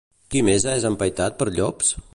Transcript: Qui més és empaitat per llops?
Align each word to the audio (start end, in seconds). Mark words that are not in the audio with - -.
Qui 0.35 0.41
més 0.47 0.65
és 0.71 0.87
empaitat 0.91 1.39
per 1.43 1.51
llops? 1.59 1.95